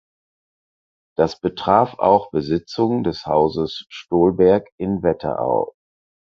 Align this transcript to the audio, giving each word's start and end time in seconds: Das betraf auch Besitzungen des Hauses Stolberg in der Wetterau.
Das 1.15 1.39
betraf 1.39 1.99
auch 1.99 2.31
Besitzungen 2.31 3.03
des 3.03 3.27
Hauses 3.27 3.85
Stolberg 3.89 4.67
in 4.77 4.99
der 5.01 5.13
Wetterau. 5.13 5.75